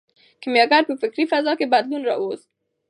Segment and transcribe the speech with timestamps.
[0.41, 2.47] کیمیاګر په فکري فضا کې بدلون راوست.